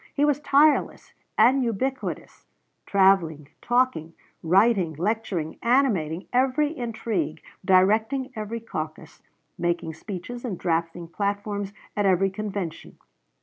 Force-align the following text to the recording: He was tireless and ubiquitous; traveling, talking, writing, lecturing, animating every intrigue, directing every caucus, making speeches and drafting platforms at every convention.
He 0.15 0.25
was 0.25 0.39
tireless 0.39 1.13
and 1.37 1.63
ubiquitous; 1.63 2.47
traveling, 2.87 3.49
talking, 3.61 4.15
writing, 4.41 4.93
lecturing, 4.93 5.59
animating 5.61 6.25
every 6.33 6.75
intrigue, 6.75 7.39
directing 7.63 8.31
every 8.35 8.61
caucus, 8.61 9.21
making 9.59 9.93
speeches 9.93 10.43
and 10.43 10.57
drafting 10.57 11.07
platforms 11.07 11.71
at 11.95 12.07
every 12.07 12.31
convention. 12.31 12.97